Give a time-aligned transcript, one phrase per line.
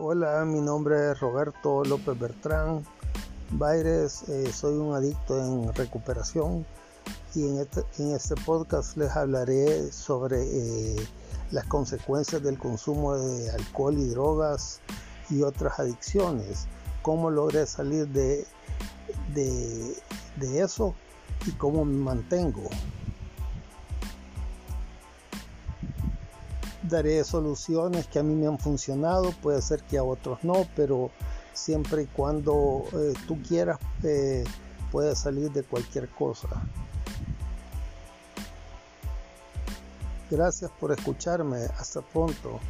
[0.00, 2.84] Hola, mi nombre es Roberto López Bertrán
[3.50, 6.64] Baires, eh, soy un adicto en recuperación
[7.34, 10.96] y en este, en este podcast les hablaré sobre eh,
[11.50, 14.80] las consecuencias del consumo de alcohol y drogas
[15.30, 16.68] y otras adicciones,
[17.02, 18.46] cómo logré salir de,
[19.34, 19.96] de,
[20.36, 20.94] de eso
[21.44, 22.70] y cómo me mantengo.
[26.82, 31.10] Daré soluciones que a mí me han funcionado, puede ser que a otros no, pero
[31.52, 34.44] siempre y cuando eh, tú quieras eh,
[34.92, 36.48] puedes salir de cualquier cosa.
[40.30, 42.60] Gracias por escucharme, hasta pronto.